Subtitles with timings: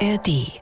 [0.00, 0.60] ARD.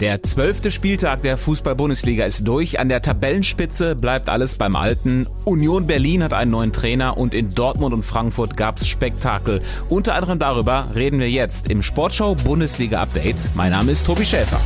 [0.00, 2.80] Der zwölfte Spieltag der Fußball-Bundesliga ist durch.
[2.80, 5.26] An der Tabellenspitze bleibt alles beim Alten.
[5.44, 9.62] Union Berlin hat einen neuen Trainer und in Dortmund und Frankfurt gab's Spektakel.
[9.88, 13.50] Unter anderem darüber reden wir jetzt im Sportschau Bundesliga Update.
[13.54, 14.60] Mein Name ist Tobi Schäfer.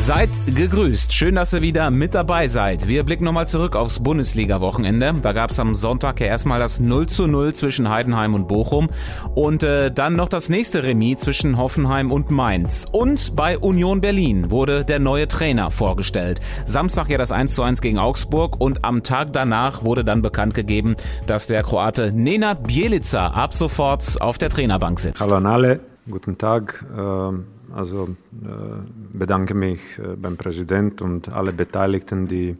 [0.00, 1.12] Seid gegrüßt.
[1.12, 2.88] Schön, dass ihr wieder mit dabei seid.
[2.88, 5.16] Wir blicken nochmal zurück aufs Bundesliga-Wochenende.
[5.20, 8.88] Da gab es am Sonntag ja erstmal das 0 zu 0 zwischen Heidenheim und Bochum
[9.34, 12.86] und äh, dann noch das nächste Remis zwischen Hoffenheim und Mainz.
[12.90, 16.40] Und bei Union Berlin wurde der neue Trainer vorgestellt.
[16.64, 20.54] Samstag ja das 1 zu 1 gegen Augsburg und am Tag danach wurde dann bekannt
[20.54, 25.20] gegeben, dass der Kroate Nenad Bielica ab sofort auf der Trainerbank sitzt.
[25.20, 26.86] Hallo an alle, guten Tag.
[26.96, 28.08] Ähm also
[28.44, 32.56] äh, bedanke mich äh, beim Präsident und alle Beteiligten, die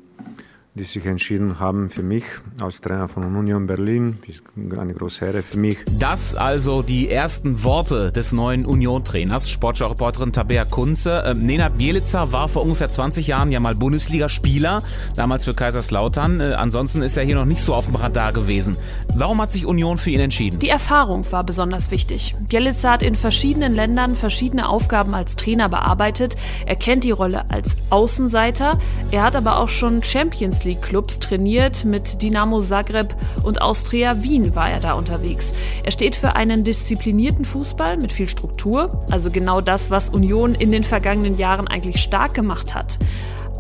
[0.79, 2.25] die sich entschieden haben für mich
[2.61, 4.19] als Trainer von Union Berlin.
[4.27, 4.45] Das ist
[4.79, 5.79] eine große Ehre für mich.
[5.99, 11.25] Das also die ersten Worte des neuen Union-Trainers, Sportschau-Reporterin Tabea Kunze.
[11.27, 14.83] Ähm, Nenad Bielica war vor ungefähr 20 Jahren ja mal Bundesligaspieler,
[15.17, 16.41] damals für Kaiserslautern.
[16.41, 18.77] Äh, ansonsten ist er hier noch nicht so auf dem Radar gewesen.
[19.15, 20.61] Warum hat sich Union für ihn entschieden?
[20.61, 22.37] Die Erfahrung war besonders wichtig.
[22.49, 26.37] Bielica hat in verschiedenen Ländern verschiedene Aufgaben als Trainer bearbeitet.
[26.67, 28.79] Er kennt die Rolle als Außenseiter.
[29.11, 31.85] Er hat aber auch schon Champions League League-Clubs trainiert.
[31.85, 35.55] Mit Dinamo Zagreb und Austria Wien war er da unterwegs.
[35.83, 40.71] Er steht für einen disziplinierten Fußball mit viel Struktur, also genau das, was Union in
[40.71, 42.99] den vergangenen Jahren eigentlich stark gemacht hat.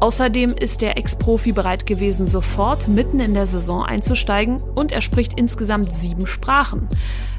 [0.01, 5.39] Außerdem ist der Ex-Profi bereit gewesen, sofort mitten in der Saison einzusteigen und er spricht
[5.39, 6.89] insgesamt sieben Sprachen.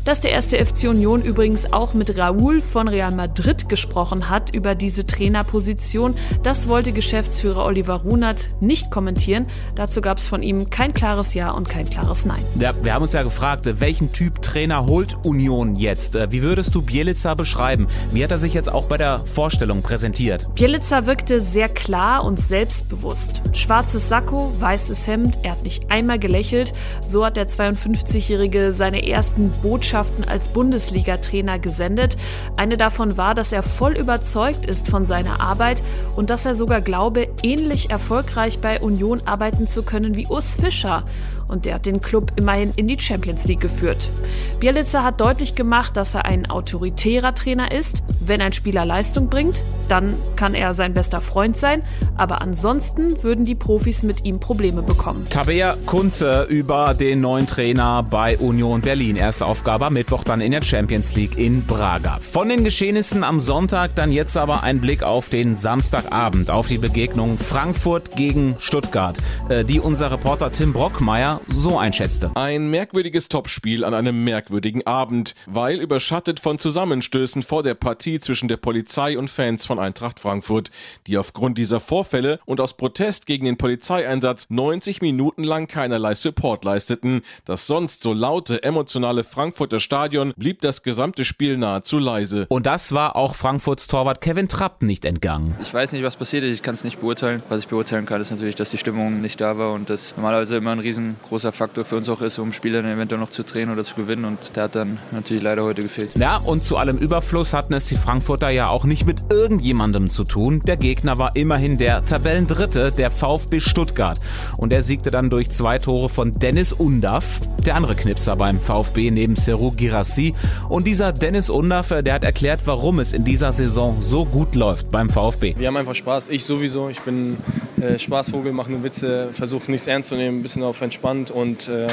[0.06, 4.74] Dass der erste FC Union übrigens auch mit Raúl von Real Madrid gesprochen hat über
[4.74, 9.46] diese Trainerposition, das wollte Geschäftsführer Oliver Runert nicht kommentieren.
[9.76, 12.44] Dazu gab es von ihm kein klares Ja und kein klares Nein.
[12.60, 16.16] Ja, wir haben uns ja gefragt, welchen Typ Trainer holt Union jetzt?
[16.16, 17.88] Äh, wie würdest du Bielica beschreiben?
[18.12, 20.48] Wie hat er sich jetzt auch bei der Vorstellung präsentiert?
[20.56, 23.42] Bielica wirkte sehr klar und selbstbewusst.
[23.54, 26.74] Schwarzes Sakko, weißes Hemd, er hat nicht einmal gelächelt.
[27.00, 32.18] So hat der 52-Jährige seine ersten Botschaften als Bundesliga-Trainer gesendet.
[32.58, 35.84] Eine davon war, dass er voll überzeugt ist von seiner Arbeit
[36.16, 41.06] und dass er sogar glaube, ähnlich erfolgreich bei Union arbeiten zu können wie Urs Fischer.
[41.48, 44.12] Und der hat den Club immerhin in die Champions League geführt.
[44.60, 48.04] Bielitzer hat deutlich gemacht, dass er ein autoritärer Trainer ist.
[48.20, 51.81] Wenn ein Spieler Leistung bringt, dann kann er sein bester Freund sein.
[52.16, 55.27] Aber ansonsten würden die Profis mit ihm Probleme bekommen.
[55.29, 59.16] Tabea Kunze über den neuen Trainer bei Union Berlin.
[59.16, 62.19] Erste Aufgabe aber Mittwoch dann in der Champions League in Braga.
[62.19, 66.77] Von den Geschehnissen am Sonntag dann jetzt aber ein Blick auf den Samstagabend, auf die
[66.77, 69.17] Begegnung Frankfurt gegen Stuttgart,
[69.47, 72.31] äh, die unser Reporter Tim Brockmeier so einschätzte.
[72.35, 78.50] Ein merkwürdiges Topspiel an einem merkwürdigen Abend, weil überschattet von Zusammenstößen vor der Partie zwischen
[78.50, 80.71] der Polizei und Fans von Eintracht Frankfurt,
[81.07, 86.63] die aufgrund dieser Vorfälle und aus Protest gegen den Polizeieinsatz 90 Minuten lang keinerlei Support
[86.63, 87.22] leisteten.
[87.45, 92.45] Das sonst so laute, emotionale Frankfurt Frankfurter Stadion blieb das gesamte Spiel nahezu leise.
[92.50, 95.56] Und das war auch Frankfurts Torwart Kevin Trapp nicht entgangen.
[95.62, 97.44] Ich weiß nicht, was passiert ist, ich kann es nicht beurteilen.
[97.50, 100.57] Was ich beurteilen kann, ist natürlich, dass die Stimmung nicht da war und das normalerweise
[100.57, 103.72] immer ein riesengroßer Faktor für uns auch ist, um Spiele dann eventuell noch zu drehen
[103.72, 106.12] oder zu gewinnen und der hat dann natürlich leider heute gefehlt.
[106.16, 110.23] Ja, und zu allem Überfluss hatten es die Frankfurter ja auch nicht mit irgendjemandem zu
[110.23, 110.62] tun.
[110.66, 114.19] Der Gegner war immerhin der Tabellendritte, der VfB Stuttgart.
[114.57, 119.09] Und er siegte dann durch zwei Tore von Dennis Undaff, der andere Knipser beim VfB
[119.09, 120.34] neben Seru Girassi.
[120.68, 124.91] Und dieser Dennis Undaff, der hat erklärt, warum es in dieser Saison so gut läuft
[124.91, 125.56] beim VfB.
[125.57, 126.28] Wir haben einfach Spaß.
[126.28, 126.90] Ich sowieso.
[126.90, 127.38] Ich bin
[127.81, 131.69] äh, Spaßvogel, mache nur Witze, versuche nichts ernst zu nehmen, ein bisschen auf entspannt und
[131.69, 131.88] äh,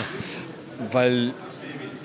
[0.90, 1.30] weil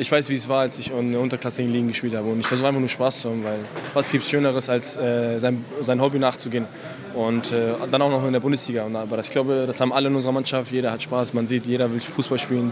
[0.02, 2.28] ich weiß, wie es war, als ich in der unterklassigen Ligen gespielt habe.
[2.28, 3.60] Und ich versuche einfach nur Spaß zu haben, weil
[3.94, 6.66] was gibt es Schöneres, als äh, sein, sein Hobby nachzugehen.
[7.14, 8.88] Und äh, dann auch noch in der Bundesliga.
[8.92, 10.72] Aber ich glaube, das haben alle in unserer Mannschaft.
[10.72, 11.36] Jeder hat Spaß.
[11.36, 12.72] Man sieht, jeder will Fußball spielen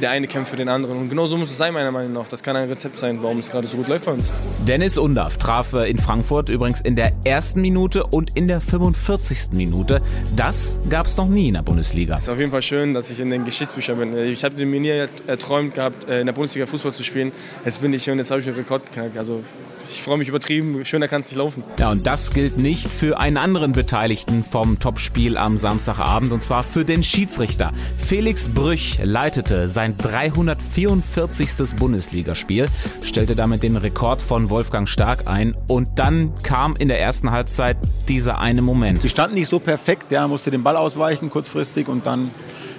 [0.00, 0.98] der eine kämpft für den anderen.
[0.98, 2.28] Und genau so muss es sein, meiner Meinung nach.
[2.28, 4.30] Das kann ein Rezept sein, warum es gerade so gut läuft bei uns.
[4.66, 9.52] Dennis Undaff traf in Frankfurt übrigens in der ersten Minute und in der 45.
[9.52, 10.00] Minute.
[10.34, 12.16] Das gab es noch nie in der Bundesliga.
[12.16, 14.16] Es ist auf jeden Fall schön, dass ich in den Geschichtsbüchern bin.
[14.16, 17.32] Ich habe mir nie erträumt gehabt, äh, in der Bundesliga Fußball zu spielen.
[17.64, 19.16] Jetzt bin ich hier und jetzt habe ich einen Rekord geknackt.
[19.16, 19.42] Also
[19.94, 21.62] ich freue mich übertrieben, schöner kann es nicht laufen.
[21.78, 26.62] Ja, und das gilt nicht für einen anderen Beteiligten vom Topspiel am Samstagabend, und zwar
[26.62, 27.72] für den Schiedsrichter.
[27.98, 31.76] Felix Brüch leitete sein 344.
[31.78, 32.68] Bundesligaspiel,
[33.02, 37.76] stellte damit den Rekord von Wolfgang Stark ein und dann kam in der ersten Halbzeit
[38.08, 39.02] dieser eine Moment.
[39.02, 42.30] Die standen nicht so perfekt, der musste den Ball ausweichen kurzfristig und dann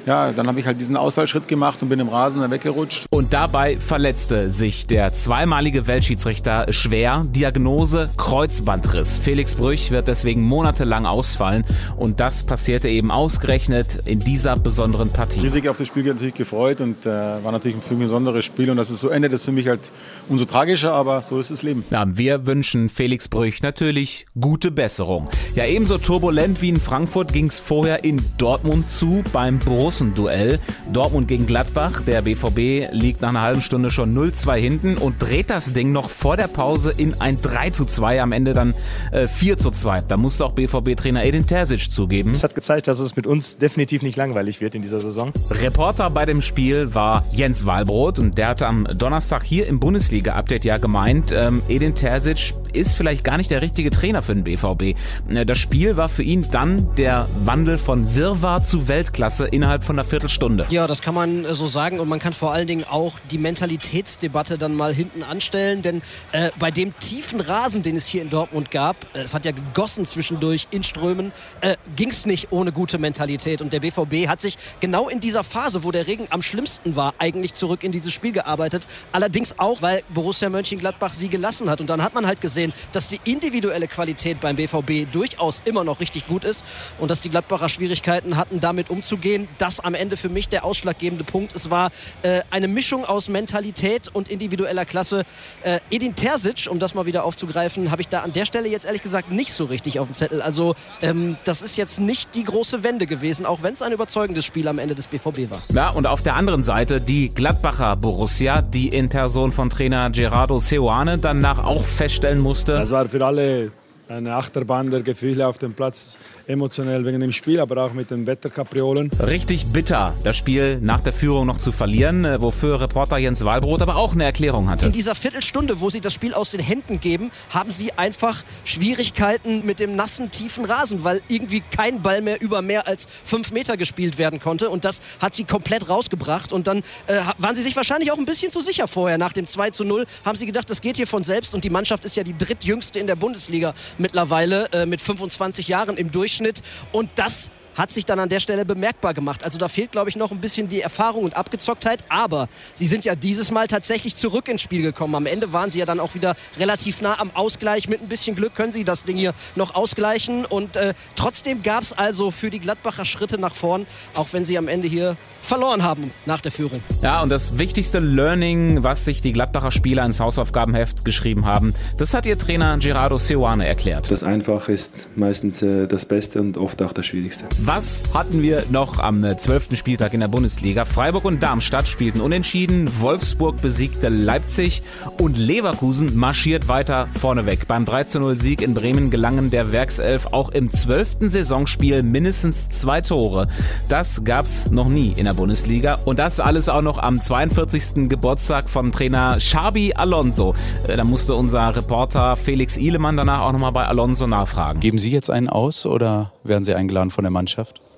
[0.05, 3.05] ja, dann habe ich halt diesen Ausfallschritt gemacht und bin im Rasen dann weggerutscht.
[3.09, 7.23] Und dabei verletzte sich der zweimalige Weltschiedsrichter schwer.
[7.25, 9.19] Diagnose Kreuzbandriss.
[9.19, 11.65] Felix Brüch wird deswegen monatelang ausfallen
[11.97, 15.41] und das passierte eben ausgerechnet in dieser besonderen Partie.
[15.41, 18.89] Riesig auf das Spiel natürlich gefreut und äh, war natürlich ein besonderes Spiel und dass
[18.89, 19.91] es so endet, ist für mich halt
[20.29, 21.83] umso tragischer, aber so ist das Leben.
[21.91, 25.29] Ja, wir wünschen Felix Brüch natürlich gute Besserung.
[25.55, 29.59] Ja, ebenso turbulent wie in Frankfurt ging es vorher in Dortmund zu beim
[29.91, 30.59] Borussen-Duell.
[30.91, 32.01] Dortmund gegen Gladbach.
[32.01, 36.09] Der BVB liegt nach einer halben Stunde schon 0-2 hinten und dreht das Ding noch
[36.09, 38.73] vor der Pause in ein 3-2, am Ende dann
[39.11, 40.03] äh, 4-2.
[40.07, 42.31] Da musste auch BVB-Trainer Edin Terzic zugeben.
[42.31, 45.33] Es hat gezeigt, dass es mit uns definitiv nicht langweilig wird in dieser Saison.
[45.49, 50.63] Reporter bei dem Spiel war Jens Wahlbrot und der hatte am Donnerstag hier im Bundesliga-Update
[50.63, 54.97] ja gemeint, ähm, Edin Terzic ist vielleicht gar nicht der richtige Trainer für den BVB.
[55.29, 59.97] Äh, das Spiel war für ihn dann der Wandel von Wirrwarr zu Weltklasse innerhalb von
[59.97, 60.67] einer Viertelstunde.
[60.69, 63.37] Ja, das kann man äh, so sagen und man kann vor allen Dingen auch die
[63.37, 66.01] Mentalitätsdebatte dann mal hinten anstellen, denn
[66.31, 69.51] äh, bei dem tiefen Rasen, den es hier in Dortmund gab, äh, es hat ja
[69.51, 71.31] gegossen zwischendurch in Strömen,
[71.61, 75.43] äh, ging es nicht ohne gute Mentalität und der BVB hat sich genau in dieser
[75.43, 78.87] Phase, wo der Regen am schlimmsten war, eigentlich zurück in dieses Spiel gearbeitet.
[79.11, 82.60] Allerdings auch, weil Borussia Mönchengladbach sie gelassen hat und dann hat man halt gesehen,
[82.91, 86.63] dass die individuelle Qualität beim BVB durchaus immer noch richtig gut ist
[86.99, 89.47] und dass die Gladbacher Schwierigkeiten hatten, damit umzugehen.
[89.57, 91.55] Das am Ende für mich der ausschlaggebende Punkt.
[91.55, 91.91] Es war
[92.21, 95.23] äh, eine Mischung aus Mentalität und individueller Klasse.
[95.63, 98.85] Äh, Edin Terzic, um das mal wieder aufzugreifen, habe ich da an der Stelle jetzt
[98.85, 100.41] ehrlich gesagt nicht so richtig auf dem Zettel.
[100.41, 104.45] Also ähm, das ist jetzt nicht die große Wende gewesen, auch wenn es ein überzeugendes
[104.45, 105.63] Spiel am Ende des BVB war.
[105.73, 110.59] Ja, und auf der anderen Seite die Gladbacher Borussia, die in Person von Trainer Gerardo
[110.59, 112.73] Seoane danach auch feststellen musste.
[112.73, 113.71] Das war für alle
[114.11, 116.17] eine Achterbahn der Gefühle auf dem Platz,
[116.47, 119.09] emotionell wegen dem Spiel, aber auch mit den Wetterkapriolen.
[119.25, 123.81] Richtig bitter, das Spiel nach der Führung noch zu verlieren, äh, wofür Reporter Jens Wahlbrot
[123.81, 124.85] aber auch eine Erklärung hatte.
[124.85, 129.65] In dieser Viertelstunde, wo sie das Spiel aus den Händen geben, haben sie einfach Schwierigkeiten
[129.65, 133.77] mit dem nassen, tiefen Rasen, weil irgendwie kein Ball mehr über mehr als fünf Meter
[133.77, 137.75] gespielt werden konnte und das hat sie komplett rausgebracht und dann äh, waren sie sich
[137.75, 139.17] wahrscheinlich auch ein bisschen zu sicher vorher.
[139.17, 141.69] Nach dem 2 zu 0 haben sie gedacht, das geht hier von selbst und die
[141.69, 146.61] Mannschaft ist ja die drittjüngste in der Bundesliga mittlerweile äh, mit 25 Jahren im Durchschnitt.
[146.91, 149.43] Und das hat sich dann an der Stelle bemerkbar gemacht.
[149.43, 152.03] Also da fehlt, glaube ich, noch ein bisschen die Erfahrung und Abgezocktheit.
[152.09, 155.15] Aber sie sind ja dieses Mal tatsächlich zurück ins Spiel gekommen.
[155.15, 157.87] Am Ende waren sie ja dann auch wieder relativ nah am Ausgleich.
[157.87, 160.45] Mit ein bisschen Glück können sie das Ding hier noch ausgleichen.
[160.45, 164.57] Und äh, trotzdem gab es also für die Gladbacher Schritte nach vorn, auch wenn sie
[164.57, 166.81] am Ende hier verloren haben nach der Führung.
[167.01, 172.13] Ja, und das wichtigste Learning, was sich die Gladbacher Spieler ins Hausaufgabenheft geschrieben haben, das
[172.13, 174.11] hat ihr Trainer Gerardo Seoane erklärt.
[174.11, 177.45] Das Einfache ist meistens äh, das Beste und oft auch das Schwierigste.
[177.63, 180.83] Was hatten wir noch am äh, zwölften Spieltag in der Bundesliga?
[180.83, 184.81] Freiburg und Darmstadt spielten unentschieden, Wolfsburg besiegte Leipzig
[185.19, 187.67] und Leverkusen marschiert weiter vorneweg.
[187.67, 193.47] Beim 3-0-Sieg in Bremen gelangen der Werkself auch im zwölften Saisonspiel mindestens zwei Tore.
[193.87, 198.09] Das gab's noch nie in der Bundesliga und das alles auch noch am 42.
[198.09, 200.55] Geburtstag von Trainer Xabi Alonso.
[200.87, 204.79] Äh, da musste unser Reporter Felix Ihlemann danach auch nochmal bei Alonso nachfragen.
[204.79, 207.50] Geben Sie jetzt einen aus oder werden Sie eingeladen von der Mannschaft?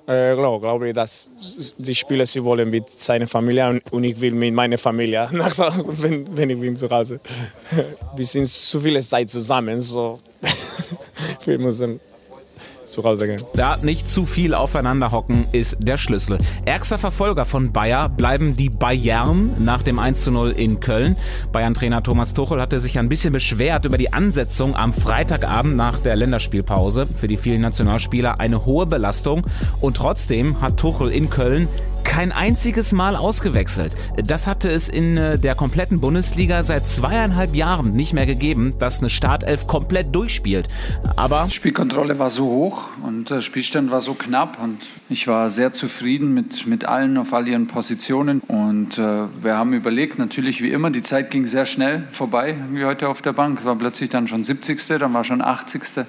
[0.06, 1.30] Äh, glaube, glaube ich, dass
[1.78, 5.56] die Spieler sie wollen mit seiner Familie und ich will mit meiner Familie, nach,
[6.02, 7.20] wenn, wenn ich bin zu Hause.
[8.16, 10.20] Wir sind zu viele Zeit zusammen, so.
[11.44, 12.00] Wir müssen
[12.84, 13.42] zu Hause gehen.
[13.54, 16.38] Da nicht zu viel aufeinander hocken ist der Schlüssel.
[16.64, 21.16] Ärgster Verfolger von Bayer bleiben die Bayern nach dem 1 zu 0 in Köln.
[21.52, 26.16] Bayern-Trainer Thomas Tuchel hatte sich ein bisschen beschwert über die Ansetzung am Freitagabend nach der
[26.16, 27.06] Länderspielpause.
[27.16, 29.46] Für die vielen Nationalspieler eine hohe Belastung.
[29.80, 31.68] Und trotzdem hat Tuchel in Köln
[32.14, 33.92] kein einziges Mal ausgewechselt.
[34.16, 39.00] Das hatte es in äh, der kompletten Bundesliga seit zweieinhalb Jahren nicht mehr gegeben, dass
[39.00, 40.68] eine Startelf komplett durchspielt.
[41.16, 44.76] Aber Spielkontrolle war so hoch und der Spielstand war so knapp und
[45.08, 49.72] ich war sehr zufrieden mit, mit allen auf all ihren Positionen und äh, wir haben
[49.72, 53.58] überlegt, natürlich wie immer, die Zeit ging sehr schnell vorbei, wie heute auf der Bank.
[53.58, 54.80] Es war plötzlich dann schon 70.
[54.86, 56.06] Dann war schon 80.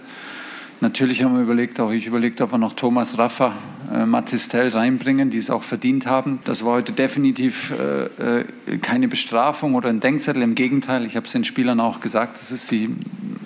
[0.82, 3.54] Natürlich haben wir überlegt, auch ich überlegt, ob wir noch Thomas Raffa,
[3.94, 6.40] äh, Matistel reinbringen, die es auch verdient haben.
[6.44, 8.46] Das war heute definitiv äh, äh,
[8.82, 10.42] keine Bestrafung oder ein Denkzettel.
[10.42, 12.90] Im Gegenteil, ich habe es den Spielern auch gesagt, das ist die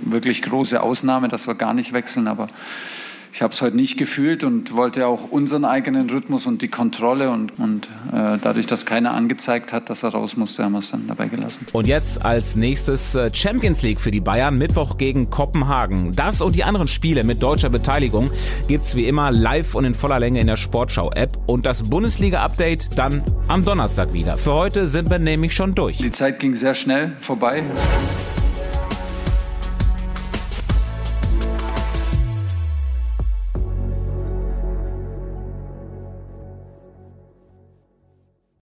[0.01, 2.27] wirklich große Ausnahme, dass wir gar nicht wechseln.
[2.27, 2.47] Aber
[3.33, 7.29] ich habe es heute nicht gefühlt und wollte auch unseren eigenen Rhythmus und die Kontrolle
[7.29, 10.91] und, und äh, dadurch, dass keiner angezeigt hat, dass er raus musste, haben wir es
[10.91, 11.65] dann dabei gelassen.
[11.71, 16.13] Und jetzt als nächstes äh, Champions League für die Bayern, Mittwoch gegen Kopenhagen.
[16.13, 18.31] Das und die anderen Spiele mit deutscher Beteiligung
[18.67, 23.23] gibt's wie immer live und in voller Länge in der Sportschau-App und das Bundesliga-Update dann
[23.47, 24.37] am Donnerstag wieder.
[24.37, 25.97] Für heute sind wir nämlich schon durch.
[25.97, 27.63] Die Zeit ging sehr schnell vorbei.